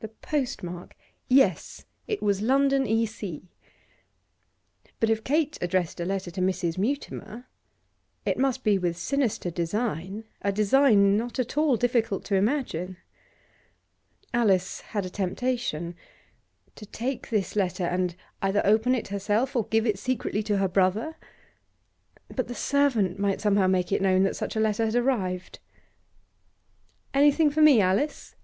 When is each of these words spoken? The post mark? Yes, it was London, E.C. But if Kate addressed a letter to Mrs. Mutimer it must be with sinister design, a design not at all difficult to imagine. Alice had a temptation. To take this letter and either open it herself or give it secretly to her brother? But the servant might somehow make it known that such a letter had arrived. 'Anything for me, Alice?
The 0.00 0.08
post 0.08 0.64
mark? 0.64 0.96
Yes, 1.28 1.84
it 2.08 2.20
was 2.20 2.42
London, 2.42 2.88
E.C. 2.88 3.52
But 4.98 5.08
if 5.10 5.22
Kate 5.22 5.56
addressed 5.62 6.00
a 6.00 6.04
letter 6.04 6.32
to 6.32 6.40
Mrs. 6.40 6.76
Mutimer 6.76 7.46
it 8.26 8.36
must 8.36 8.64
be 8.64 8.78
with 8.78 8.96
sinister 8.96 9.52
design, 9.52 10.24
a 10.42 10.50
design 10.50 11.16
not 11.16 11.38
at 11.38 11.56
all 11.56 11.76
difficult 11.76 12.24
to 12.24 12.34
imagine. 12.34 12.96
Alice 14.32 14.80
had 14.80 15.06
a 15.06 15.08
temptation. 15.08 15.94
To 16.74 16.84
take 16.84 17.30
this 17.30 17.54
letter 17.54 17.84
and 17.84 18.16
either 18.42 18.60
open 18.64 18.92
it 18.92 19.06
herself 19.06 19.54
or 19.54 19.66
give 19.66 19.86
it 19.86 20.00
secretly 20.00 20.42
to 20.42 20.56
her 20.56 20.66
brother? 20.68 21.14
But 22.34 22.48
the 22.48 22.56
servant 22.56 23.20
might 23.20 23.40
somehow 23.40 23.68
make 23.68 23.92
it 23.92 24.02
known 24.02 24.24
that 24.24 24.34
such 24.34 24.56
a 24.56 24.60
letter 24.60 24.84
had 24.84 24.96
arrived. 24.96 25.60
'Anything 27.14 27.52
for 27.52 27.62
me, 27.62 27.80
Alice? 27.80 28.34